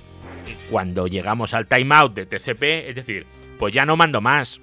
cuando 0.70 1.08
llegamos 1.08 1.54
al 1.54 1.68
timeout 1.68 2.14
de 2.14 2.26
TCP, 2.26 2.64
es 2.90 2.96
decir, 2.96 3.26
pues 3.58 3.74
ya 3.74 3.86
no 3.86 3.96
mando 3.96 4.22
más. 4.22 4.62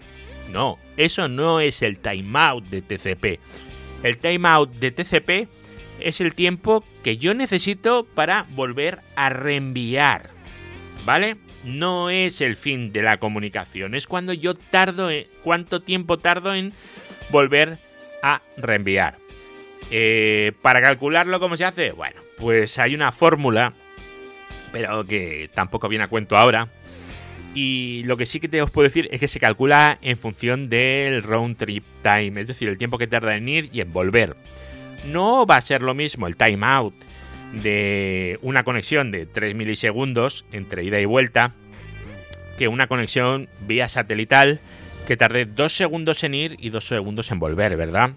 No, 0.50 0.78
eso 0.97 1.28
no 1.28 1.61
es 1.61 1.82
el 1.82 1.99
timeout 1.99 2.64
de 2.64 2.82
TCP. 2.82 3.40
El 4.02 4.18
timeout 4.18 4.73
de 4.75 4.90
TCP 4.90 5.49
es 6.00 6.20
el 6.20 6.35
tiempo 6.35 6.85
que 7.02 7.18
yo 7.18 7.35
necesito 7.35 8.06
para 8.14 8.47
volver 8.50 9.00
a 9.16 9.30
reenviar. 9.30 10.30
¿Vale? 11.04 11.37
No 11.64 12.11
es 12.11 12.40
el 12.40 12.56
fin 12.56 12.92
de 12.92 13.02
la 13.02 13.18
comunicación, 13.18 13.94
es 13.94 14.06
cuando 14.06 14.32
yo 14.32 14.54
tardo, 14.54 15.11
cuánto 15.42 15.82
tiempo 15.82 16.18
tardo 16.18 16.54
en 16.54 16.73
volver 17.30 17.78
a 18.23 18.42
reenviar. 18.56 19.18
Eh, 19.90 20.52
para 20.62 20.80
calcularlo, 20.80 21.40
¿cómo 21.40 21.56
se 21.56 21.64
hace? 21.64 21.92
Bueno, 21.92 22.20
pues 22.37 22.78
hay 22.78 22.94
una 22.94 23.11
fórmula, 23.12 23.75
pero 24.72 25.04
que 25.04 25.50
tampoco 25.54 25.88
viene 25.88 26.04
a 26.04 26.08
cuento 26.08 26.37
ahora. 26.37 26.68
Y 27.54 28.02
lo 28.04 28.16
que 28.16 28.26
sí 28.26 28.40
que 28.40 28.48
te 28.48 28.62
os 28.62 28.70
puedo 28.70 28.88
decir 28.88 29.08
es 29.10 29.20
que 29.20 29.28
se 29.28 29.40
calcula 29.40 29.98
en 30.02 30.16
función 30.16 30.68
del 30.68 31.22
round 31.22 31.56
trip 31.56 31.84
time, 32.02 32.40
es 32.40 32.48
decir, 32.48 32.68
el 32.68 32.78
tiempo 32.78 32.98
que 32.98 33.06
tarda 33.06 33.34
en 33.37 33.48
ir 33.48 33.70
y 33.72 33.80
en 33.80 33.92
volver. 33.92 34.37
No 35.06 35.46
va 35.46 35.56
a 35.56 35.60
ser 35.60 35.82
lo 35.82 35.94
mismo 35.94 36.26
el 36.26 36.37
timeout 36.37 36.94
de 37.52 38.38
una 38.42 38.64
conexión 38.64 39.10
de 39.10 39.26
3 39.26 39.54
milisegundos 39.54 40.44
entre 40.52 40.84
ida 40.84 41.00
y 41.00 41.06
vuelta 41.06 41.52
que 42.58 42.68
una 42.68 42.88
conexión 42.88 43.48
vía 43.66 43.88
satelital 43.88 44.60
que 45.06 45.16
tarde 45.16 45.46
2 45.46 45.72
segundos 45.72 46.22
en 46.25 46.34
ir 46.34 46.56
y 46.58 46.68
2 46.68 46.87
segundos 46.87 47.30
en 47.30 47.38
volver, 47.38 47.76
¿verdad? 47.76 48.10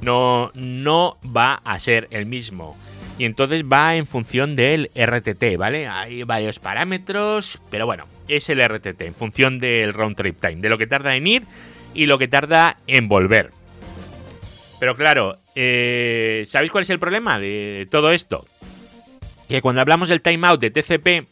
No, 0.00 0.50
no 0.54 1.18
va 1.24 1.60
a 1.64 1.78
ser 1.78 2.08
el 2.10 2.26
mismo. 2.26 2.76
Y 3.22 3.24
entonces 3.24 3.62
va 3.62 3.94
en 3.94 4.04
función 4.04 4.56
del 4.56 4.90
RTT, 4.96 5.56
¿vale? 5.56 5.86
Hay 5.86 6.24
varios 6.24 6.58
parámetros, 6.58 7.62
pero 7.70 7.86
bueno, 7.86 8.08
es 8.26 8.48
el 8.48 8.60
RTT, 8.60 9.00
en 9.02 9.14
función 9.14 9.60
del 9.60 9.92
round 9.92 10.16
trip 10.16 10.40
time, 10.40 10.56
de 10.56 10.68
lo 10.68 10.76
que 10.76 10.88
tarda 10.88 11.14
en 11.14 11.28
ir 11.28 11.44
y 11.94 12.06
lo 12.06 12.18
que 12.18 12.26
tarda 12.26 12.78
en 12.88 13.06
volver. 13.06 13.52
Pero 14.80 14.96
claro, 14.96 15.38
eh, 15.54 16.48
¿sabéis 16.50 16.72
cuál 16.72 16.82
es 16.82 16.90
el 16.90 16.98
problema 16.98 17.38
de 17.38 17.86
todo 17.92 18.10
esto? 18.10 18.44
Que 19.48 19.62
cuando 19.62 19.82
hablamos 19.82 20.08
del 20.08 20.20
timeout 20.20 20.60
de 20.60 20.72
TCP, 20.72 21.28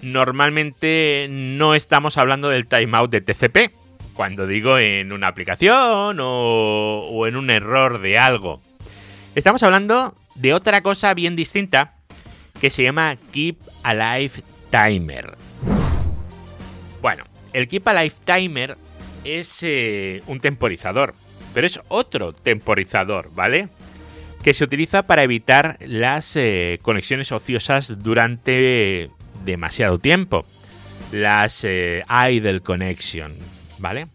normalmente 0.00 1.26
no 1.28 1.74
estamos 1.74 2.16
hablando 2.16 2.48
del 2.48 2.66
timeout 2.66 3.10
de 3.10 3.20
TCP, 3.20 3.70
cuando 4.14 4.46
digo 4.46 4.78
en 4.78 5.12
una 5.12 5.28
aplicación 5.28 6.20
o, 6.20 7.06
o 7.12 7.26
en 7.26 7.36
un 7.36 7.50
error 7.50 8.00
de 8.00 8.18
algo. 8.18 8.62
Estamos 9.34 9.62
hablando 9.62 10.16
de 10.34 10.54
otra 10.54 10.82
cosa 10.82 11.14
bien 11.14 11.36
distinta 11.36 11.94
que 12.60 12.70
se 12.70 12.82
llama 12.82 13.16
Keep 13.32 13.58
Alive 13.82 14.42
Timer. 14.70 15.36
Bueno, 17.00 17.24
el 17.52 17.68
Keep 17.68 17.88
Alive 17.88 18.14
Timer 18.24 18.76
es 19.24 19.62
eh, 19.62 20.22
un 20.26 20.40
temporizador, 20.40 21.14
pero 21.54 21.66
es 21.66 21.80
otro 21.88 22.32
temporizador, 22.32 23.30
¿vale? 23.34 23.68
Que 24.42 24.54
se 24.54 24.64
utiliza 24.64 25.02
para 25.02 25.22
evitar 25.22 25.78
las 25.80 26.36
eh, 26.36 26.78
conexiones 26.82 27.32
ociosas 27.32 28.02
durante 28.02 29.10
demasiado 29.44 29.98
tiempo. 29.98 30.44
Las 31.12 31.64
eh, 31.64 32.04
idle 32.30 32.60
connection, 32.60 33.34
¿vale? 33.78 34.06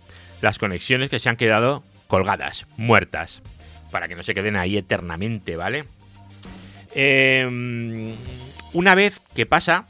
Las 0.42 0.60
conexiones 0.60 1.10
que 1.10 1.20
se 1.20 1.30
han 1.30 1.36
quedado 1.36 1.84
colgadas, 2.08 2.68
muertas, 2.78 3.42
para 3.92 4.08
que 4.08 4.16
no 4.16 4.24
se 4.24 4.34
queden 4.34 4.56
ahí 4.56 4.78
eternamente, 4.78 5.56
¿vale? 5.56 5.86
Eh, 6.96 8.16
una 8.74 8.96
vez 8.96 9.22
que 9.36 9.46
pasa 9.46 9.88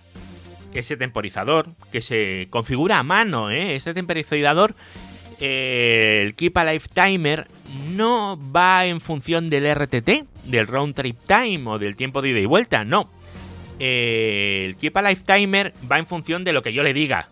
ese 0.74 0.98
temporizador, 0.98 1.70
que 1.92 2.02
se 2.02 2.48
configura 2.50 3.00
a 3.00 3.04
mano, 3.04 3.50
este 3.50 3.94
temporizador, 3.94 4.76
eh, 5.40 6.24
el 6.26 6.36
Keep 6.36 6.58
Alive 6.58 6.86
Timer 6.94 7.48
no 7.90 8.40
va 8.54 8.86
en 8.86 9.02
función 9.02 9.50
del 9.50 9.74
RTT, 9.74 10.26
del 10.46 10.68
Round 10.68 10.96
Trip 10.96 11.18
Time 11.26 11.64
o 11.68 11.80
del 11.80 11.96
tiempo 11.96 12.22
de 12.22 12.30
ida 12.30 12.40
y 12.40 12.46
vuelta, 12.46 12.84
no. 12.84 13.10
Eh, 13.80 14.64
el 14.66 14.76
Keep 14.78 14.98
Alive 14.98 15.22
Timer 15.26 15.74
va 15.90 16.00
en 16.00 16.08
función 16.08 16.44
de 16.44 16.54
lo 16.54 16.64
que 16.64 16.74
yo 16.74 16.84
le 16.84 16.94
diga, 16.94 17.30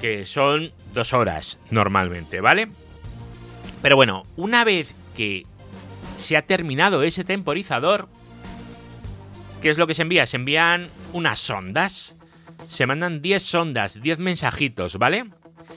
que 0.00 0.26
son 0.26 0.72
dos 0.92 1.12
horas 1.12 1.58
normalmente, 1.70 2.40
¿vale? 2.40 2.68
Pero 3.82 3.96
bueno, 3.96 4.24
una 4.36 4.64
vez 4.64 4.94
que 5.16 5.44
se 6.18 6.36
ha 6.36 6.42
terminado 6.42 7.02
ese 7.02 7.24
temporizador, 7.24 8.08
¿qué 9.64 9.70
es 9.70 9.78
lo 9.78 9.86
que 9.86 9.94
se 9.94 10.02
envía? 10.02 10.26
Se 10.26 10.36
envían 10.36 10.90
unas 11.14 11.38
sondas. 11.38 12.14
Se 12.68 12.84
mandan 12.84 13.22
10 13.22 13.42
sondas, 13.42 14.02
10 14.02 14.18
mensajitos, 14.18 14.98
¿vale? 14.98 15.24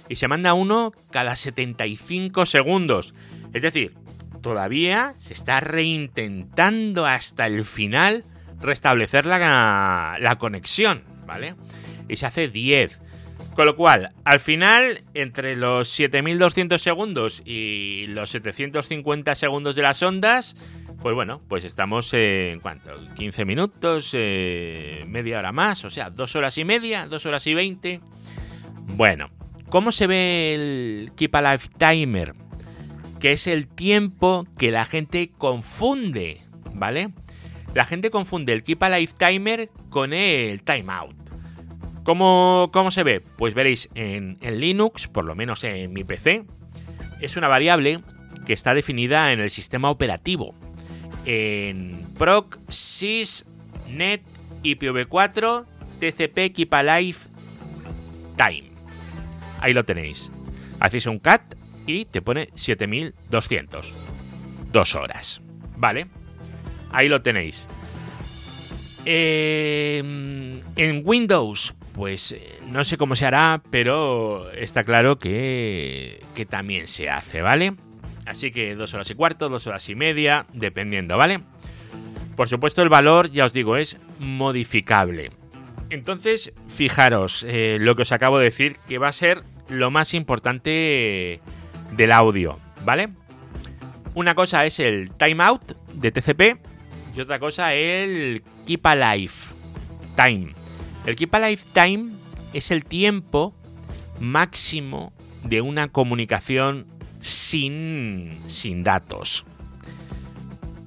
Y 0.10 0.18
se 0.18 0.28
manda 0.28 0.54
uno 0.54 0.92
cada 1.10 1.38
75 1.38 2.46
segundos. 2.46 3.14
Es 3.54 3.62
decir, 3.62 3.96
todavía 4.42 5.14
se 5.20 5.32
está 5.32 5.62
reintentando 5.62 7.06
hasta 7.06 7.46
el 7.46 7.64
final 7.64 8.26
restablecer 8.60 9.26
la, 9.26 10.18
la 10.20 10.38
conexión, 10.38 11.06
¿vale? 11.26 11.56
Y 12.10 12.18
se 12.18 12.26
hace 12.26 12.50
10. 12.50 13.00
Con 13.58 13.66
lo 13.66 13.76
cual, 13.76 14.12
al 14.24 14.40
final, 14.40 15.02
entre 15.16 15.56
los 15.56 15.90
7200 15.90 16.80
segundos 16.80 17.42
y 17.44 18.06
los 18.10 18.30
750 18.30 19.34
segundos 19.34 19.76
de 19.76 19.82
las 19.82 20.04
ondas, 20.04 20.56
pues 21.02 21.16
bueno, 21.16 21.42
pues 21.48 21.64
estamos 21.64 22.14
en 22.14 22.60
cuánto, 22.60 22.92
15 23.16 23.46
minutos, 23.46 24.12
eh, 24.14 25.04
media 25.08 25.40
hora 25.40 25.54
más, 25.54 25.84
o 25.86 25.90
sea, 25.90 26.12
dos 26.12 26.36
horas 26.36 26.56
y 26.60 26.66
media, 26.66 27.08
dos 27.08 27.26
horas 27.26 27.48
y 27.48 27.56
20. 27.56 28.00
Bueno, 28.90 29.32
¿cómo 29.70 29.92
se 29.92 30.06
ve 30.06 30.54
el 30.54 31.12
Keep 31.16 31.34
Alive 31.34 31.64
Timer? 31.80 32.36
Que 33.20 33.32
es 33.32 33.48
el 33.48 33.68
tiempo 33.68 34.46
que 34.60 34.70
la 34.70 34.86
gente 34.86 35.32
confunde, 35.36 36.44
¿vale? 36.76 37.10
La 37.74 37.86
gente 37.86 38.12
confunde 38.12 38.54
el 38.54 38.62
Keep 38.62 38.84
Alive 38.84 39.14
Timer 39.18 39.72
con 39.90 40.14
el 40.14 40.62
Timeout. 40.62 41.27
¿Cómo, 42.08 42.70
¿Cómo, 42.72 42.90
se 42.90 43.04
ve? 43.04 43.20
Pues 43.20 43.54
veréis 43.54 43.90
en, 43.94 44.38
Linux, 44.42 45.10
por 45.10 45.26
lo 45.26 45.36
menos 45.36 45.66
en 45.66 45.92
mi 45.92 46.06
PC, 46.06 46.46
es 47.20 47.36
una 47.36 47.50
variable 47.50 48.00
que 48.46 48.54
está 48.54 48.74
definida 48.74 49.34
en 49.34 49.42
el 49.42 49.50
sistema 49.50 49.90
operativo. 49.90 50.56
En 51.26 52.00
proc, 52.18 52.60
sys, 52.70 53.46
net, 53.90 54.22
IPv4, 54.64 55.66
TCP, 56.00 56.56
Keep 56.56 56.74
Alive, 56.76 57.18
time. 58.38 58.70
Ahí 59.60 59.74
lo 59.74 59.84
tenéis. 59.84 60.32
Hacéis 60.80 61.08
un 61.08 61.20
cat 61.20 61.56
y 61.88 62.06
te 62.06 62.22
pone 62.22 62.48
7200. 62.56 63.94
Dos 64.72 64.96
horas. 64.96 65.42
¿Vale? 65.76 66.08
Ahí 66.90 67.10
lo 67.10 67.22
tenéis. 67.22 67.68
Eh, 69.04 70.62
en 70.78 71.02
Windows, 71.04 71.74
pues 71.98 72.36
no 72.70 72.84
sé 72.84 72.96
cómo 72.96 73.16
se 73.16 73.26
hará, 73.26 73.62
pero 73.72 74.52
está 74.52 74.84
claro 74.84 75.18
que, 75.18 76.24
que 76.36 76.46
también 76.46 76.88
se 76.88 77.10
hace, 77.10 77.42
¿vale? 77.42 77.74
Así 78.28 78.52
que 78.52 78.76
dos 78.76 78.94
horas 78.94 79.10
y 79.10 79.16
cuarto, 79.16 79.50
dos 79.50 79.66
horas 79.66 79.90
y 79.90 79.96
media, 79.96 80.46
dependiendo, 80.54 81.18
¿vale? 81.18 81.40
Por 82.36 82.50
supuesto, 82.50 82.84
el 82.84 82.90
valor, 82.90 83.32
ya 83.32 83.46
os 83.46 83.54
digo, 83.54 83.78
es 83.78 83.98
modificable. 84.20 85.32
Entonces, 85.90 86.54
fijaros 86.68 87.44
eh, 87.48 87.78
lo 87.82 87.96
que 87.96 88.04
os 88.04 88.12
acabo 88.12 88.38
de 88.38 88.46
decir, 88.46 88.78
que 88.88 89.00
va 89.00 89.08
a 89.08 89.14
ser 89.14 89.42
lo 89.68 89.90
más 89.90 90.14
importante 90.14 91.42
del 91.94 92.12
audio, 92.12 92.60
¿vale? 92.86 93.10
Una 94.14 94.36
cosa 94.36 94.66
es 94.68 94.80
el 94.80 95.10
timeout 95.12 95.74
de 95.94 96.12
TCP 96.12 96.60
y 97.16 97.22
otra 97.22 97.40
cosa 97.40 97.74
el 97.74 98.44
keep 98.68 98.86
alive 98.86 99.34
time. 100.16 100.67
El 101.08 101.16
keep 101.16 101.34
alive 101.34 101.62
time 101.72 102.12
es 102.52 102.70
el 102.70 102.84
tiempo 102.84 103.56
máximo 104.20 105.14
de 105.46 105.62
una 105.62 105.88
comunicación 105.88 106.86
sin, 107.22 108.38
sin 108.48 108.84
datos. 108.84 109.46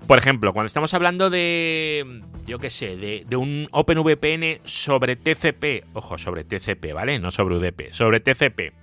Por 0.07 0.19
ejemplo, 0.19 0.53
cuando 0.53 0.67
estamos 0.67 0.93
hablando 0.93 1.31
de, 1.31 2.21
yo 2.45 2.59
qué 2.59 2.69
sé, 2.69 2.99
de, 2.99 3.25
de, 3.27 3.37
un 3.37 3.67
OpenVPN 3.71 4.61
sobre 4.65 5.17
TCP, 5.17 5.87
ojo, 5.95 6.19
sobre 6.19 6.45
TCP, 6.45 6.93
¿vale? 6.93 7.19
No 7.19 7.31
sobre 7.31 7.57
UDP, 7.57 7.91
sobre 7.93 8.21
TCP. 8.21 8.75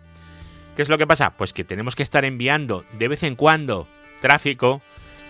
¿Qué 0.75 0.81
es 0.81 0.89
lo 0.89 0.97
que 0.97 1.05
pasa? 1.05 1.37
Pues 1.37 1.53
que 1.53 1.63
tenemos 1.63 1.95
que 1.95 2.01
estar 2.01 2.25
enviando 2.25 2.83
de 2.97 3.09
vez 3.09 3.21
en 3.21 3.35
cuando 3.35 3.87
tráfico. 4.21 4.81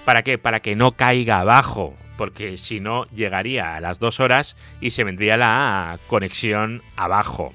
¿Para 0.06 0.24
qué? 0.24 0.38
Para 0.38 0.62
que 0.62 0.78
no 0.78 0.94
caiga 0.94 1.42
abajo. 1.42 1.98
Porque 2.18 2.58
si 2.58 2.80
no, 2.80 3.06
llegaría 3.12 3.76
a 3.76 3.80
las 3.80 4.00
dos 4.00 4.20
horas 4.20 4.58
y 4.82 4.92
se 4.92 5.04
vendría 5.04 5.38
la 5.38 6.00
conexión 6.08 6.82
abajo. 6.96 7.54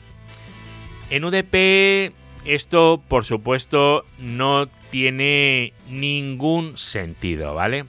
En 1.10 1.24
UDP 1.24 2.12
esto, 2.44 3.02
por 3.06 3.24
supuesto, 3.24 4.04
no 4.18 4.68
tiene 4.90 5.72
ningún 5.88 6.76
sentido, 6.76 7.54
¿vale? 7.54 7.86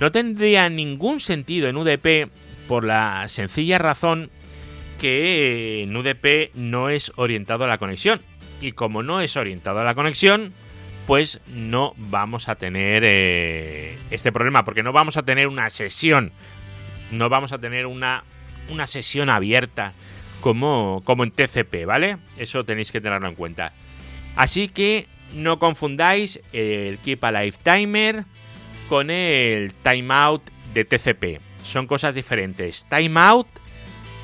No 0.00 0.12
tendría 0.12 0.68
ningún 0.68 1.20
sentido 1.20 1.68
en 1.68 1.76
UDP 1.76 2.30
por 2.68 2.84
la 2.84 3.26
sencilla 3.28 3.78
razón 3.78 4.30
que 5.00 5.82
en 5.82 5.96
UDP 5.96 6.54
no 6.54 6.90
es 6.90 7.12
orientado 7.16 7.64
a 7.64 7.68
la 7.68 7.78
conexión. 7.78 8.20
Y 8.60 8.72
como 8.72 9.02
no 9.02 9.20
es 9.20 9.36
orientado 9.36 9.80
a 9.80 9.84
la 9.84 9.94
conexión, 9.94 10.52
pues 11.06 11.40
no 11.46 11.94
vamos 11.96 12.48
a 12.48 12.54
tener 12.54 13.02
eh, 13.04 13.98
este 14.10 14.32
problema, 14.32 14.64
porque 14.64 14.82
no 14.82 14.92
vamos 14.92 15.16
a 15.16 15.22
tener 15.22 15.48
una 15.48 15.68
sesión, 15.70 16.32
no 17.10 17.28
vamos 17.28 17.52
a 17.52 17.58
tener 17.58 17.86
una, 17.86 18.24
una 18.70 18.86
sesión 18.86 19.28
abierta 19.28 19.92
como, 20.40 21.02
como 21.04 21.24
en 21.24 21.30
TCP, 21.30 21.86
¿vale? 21.86 22.18
Eso 22.36 22.64
tenéis 22.64 22.90
que 22.90 23.00
tenerlo 23.00 23.28
en 23.28 23.34
cuenta. 23.34 23.72
Así 24.36 24.68
que 24.68 25.06
no 25.34 25.58
confundáis 25.58 26.40
el 26.52 26.98
Keep 26.98 27.24
Alive 27.24 27.56
Timer 27.62 28.24
con 28.88 29.10
el 29.10 29.72
Timeout 29.74 30.42
de 30.72 30.84
TCP. 30.84 31.40
Son 31.62 31.86
cosas 31.86 32.14
diferentes. 32.14 32.86
Timeout 32.88 33.46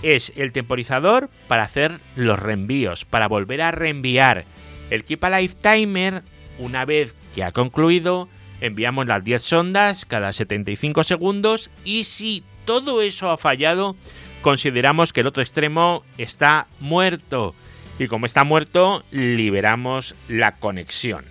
es 0.03 0.33
el 0.37 0.53
temporizador 0.53 1.31
para 1.49 1.63
hacer 1.63 2.01
los 2.17 2.39
reenvíos, 2.39 3.05
para 3.05 3.29
volver 3.29 3.63
a 3.63 3.71
reenviar. 3.71 4.45
El 4.91 5.05
Keep 5.05 5.25
Alive 5.25 5.55
Timer, 5.55 6.23
una 6.61 6.85
vez 6.85 7.15
que 7.35 7.43
ha 7.43 7.53
concluido, 7.53 8.29
enviamos 8.61 9.07
las 9.07 9.25
10 9.25 9.43
sondas 9.43 10.05
cada 10.05 10.33
75 10.33 11.03
segundos 11.03 11.71
y 11.85 12.05
si 12.05 12.45
todo 12.65 13.03
eso 13.03 13.31
ha 13.31 13.37
fallado, 13.37 13.97
consideramos 14.43 15.13
que 15.13 15.21
el 15.21 15.27
otro 15.27 15.43
extremo 15.43 16.05
está 16.19 16.69
muerto 16.79 17.55
y 17.99 18.07
como 18.07 18.27
está 18.27 18.45
muerto, 18.45 19.05
liberamos 19.11 20.15
la 20.29 20.57
conexión. 20.57 21.25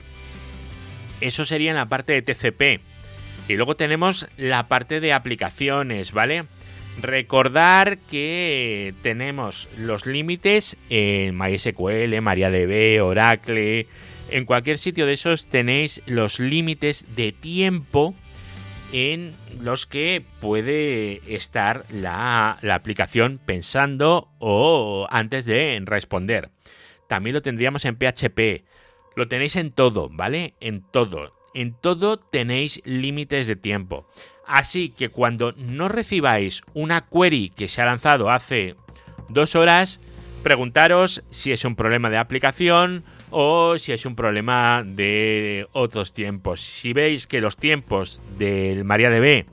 Eso 1.21 1.45
sería 1.45 1.71
en 1.71 1.77
la 1.77 1.89
parte 1.89 2.13
de 2.13 2.21
TCP. 2.21 2.81
Y 3.47 3.55
luego 3.55 3.75
tenemos 3.75 4.27
la 4.37 4.67
parte 4.67 4.99
de 4.99 5.11
aplicaciones, 5.11 6.11
¿vale? 6.11 6.45
Recordar 7.01 7.97
que 7.99 8.93
tenemos 9.01 9.69
los 9.77 10.05
límites 10.05 10.77
en 10.89 11.37
MySQL, 11.37 12.19
MariaDB, 12.21 13.03
Oracle. 13.03 13.87
En 14.29 14.45
cualquier 14.45 14.77
sitio 14.77 15.05
de 15.05 15.13
esos 15.13 15.47
tenéis 15.47 16.01
los 16.05 16.39
límites 16.39 17.05
de 17.15 17.31
tiempo 17.31 18.15
en 18.91 19.33
los 19.61 19.85
que 19.85 20.25
puede 20.41 21.21
estar 21.33 21.85
la, 21.89 22.57
la, 22.61 22.75
aplicación 22.75 23.39
pensando 23.43 24.29
o 24.39 25.07
antes 25.09 25.45
de 25.45 25.81
responder. 25.85 26.49
También 27.07 27.33
lo 27.33 27.41
tendríamos 27.41 27.85
en 27.85 27.95
PHP. 27.95 28.65
Lo 29.15 29.27
tenéis 29.27 29.55
en 29.55 29.71
todo, 29.71 30.09
¿vale? 30.11 30.55
En 30.59 30.81
todo. 30.81 31.38
En 31.53 31.73
todo 31.73 32.17
tenéis 32.17 32.81
límites 32.85 33.47
de 33.47 33.55
tiempo. 33.55 34.07
Así 34.45 34.89
que 34.89 35.09
cuando 35.09 35.53
no 35.57 35.89
recibáis 35.89 36.63
una 36.73 37.07
query 37.07 37.49
que 37.49 37.67
se 37.67 37.81
ha 37.81 37.85
lanzado 37.85 38.31
hace 38.31 38.75
dos 39.29 39.55
horas, 39.55 39.99
preguntaros 40.43 41.23
si 41.29 41.51
es 41.51 41.65
un 41.65 41.75
problema 41.75 42.09
de 42.09 42.17
aplicación 42.17 43.03
o 43.29 43.77
si 43.77 43.91
es 43.91 44.05
un 44.05 44.15
problema 44.15 44.83
de 44.83 45.67
otros 45.71 46.13
tiempos. 46.13 46.61
Si 46.61 46.93
veis 46.93 47.27
que 47.27 47.41
los 47.41 47.57
tiempos 47.57 48.21
del 48.37 48.85
MariaDB 48.85 49.45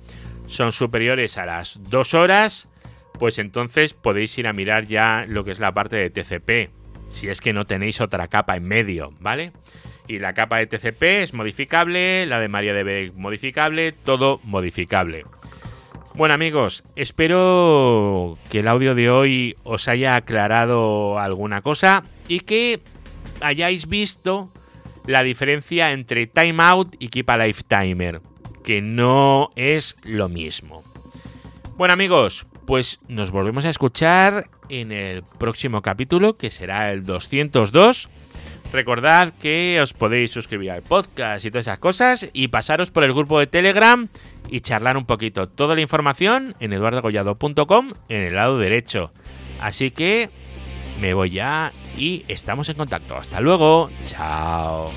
son 0.46 0.72
superiores 0.72 1.36
a 1.38 1.46
las 1.46 1.80
dos 1.90 2.14
horas, 2.14 2.68
pues 3.18 3.38
entonces 3.38 3.94
podéis 3.94 4.36
ir 4.38 4.46
a 4.46 4.52
mirar 4.52 4.86
ya 4.86 5.24
lo 5.28 5.44
que 5.44 5.50
es 5.50 5.60
la 5.60 5.74
parte 5.74 5.96
de 5.96 6.10
TCP, 6.10 6.70
si 7.10 7.28
es 7.28 7.40
que 7.40 7.52
no 7.52 7.66
tenéis 7.66 8.00
otra 8.00 8.28
capa 8.28 8.56
en 8.56 8.64
medio, 8.64 9.12
¿vale? 9.20 9.52
Y 10.08 10.18
la 10.18 10.34
capa 10.34 10.58
de 10.58 10.66
TCP 10.66 11.02
es 11.22 11.34
modificable, 11.34 12.26
la 12.26 12.38
de 12.38 12.48
MariaDB 12.48 13.12
modificable, 13.14 13.92
todo 13.92 14.40
modificable. 14.44 15.24
Bueno 16.14 16.32
amigos, 16.32 16.82
espero 16.94 18.38
que 18.48 18.60
el 18.60 18.68
audio 18.68 18.94
de 18.94 19.10
hoy 19.10 19.56
os 19.64 19.86
haya 19.88 20.16
aclarado 20.16 21.18
alguna 21.18 21.60
cosa 21.60 22.04
y 22.26 22.40
que 22.40 22.80
hayáis 23.42 23.86
visto 23.86 24.50
la 25.06 25.22
diferencia 25.22 25.92
entre 25.92 26.26
timeout 26.26 26.94
y 26.98 27.08
keep 27.08 27.28
alive 27.28 27.58
timer, 27.68 28.20
que 28.64 28.80
no 28.80 29.50
es 29.56 29.96
lo 30.02 30.28
mismo. 30.28 30.84
Bueno 31.76 31.92
amigos, 31.92 32.46
pues 32.66 32.98
nos 33.08 33.30
volvemos 33.30 33.64
a 33.66 33.70
escuchar 33.70 34.48
en 34.68 34.92
el 34.92 35.22
próximo 35.22 35.82
capítulo, 35.82 36.36
que 36.36 36.50
será 36.50 36.92
el 36.92 37.04
202. 37.04 38.08
Recordad 38.76 39.32
que 39.40 39.80
os 39.80 39.94
podéis 39.94 40.32
suscribir 40.32 40.70
al 40.70 40.82
podcast 40.82 41.46
y 41.46 41.50
todas 41.50 41.66
esas 41.66 41.78
cosas 41.78 42.28
y 42.34 42.48
pasaros 42.48 42.90
por 42.90 43.04
el 43.04 43.14
grupo 43.14 43.38
de 43.38 43.46
Telegram 43.46 44.06
y 44.50 44.60
charlar 44.60 44.98
un 44.98 45.06
poquito. 45.06 45.48
Toda 45.48 45.74
la 45.74 45.80
información 45.80 46.54
en 46.60 46.74
eduardogollado.com 46.74 47.94
en 48.10 48.20
el 48.20 48.34
lado 48.34 48.58
derecho. 48.58 49.14
Así 49.62 49.92
que 49.92 50.28
me 51.00 51.14
voy 51.14 51.30
ya 51.30 51.72
y 51.96 52.26
estamos 52.28 52.68
en 52.68 52.76
contacto. 52.76 53.16
Hasta 53.16 53.40
luego. 53.40 53.88
Chao. 54.04 54.92